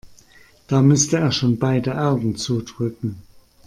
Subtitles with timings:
[0.67, 3.21] Da müsste er schon beide Augen zudrücken.